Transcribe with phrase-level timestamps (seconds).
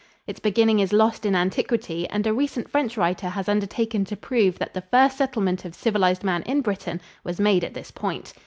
[0.25, 4.57] Its beginning is lost in antiquity, and a recent French writer has undertaken to prove
[4.57, 8.33] that the first settlement of civilized man in Britain was made at this point.